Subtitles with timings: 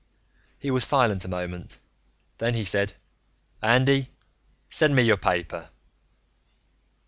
[0.57, 1.77] He was silent a moment.
[2.39, 2.93] Then he said,
[3.61, 4.09] "Andy,
[4.67, 5.69] send me your paper."